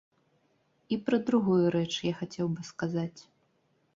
[0.95, 3.21] І пра другую рэч я хацеў бы сказаць.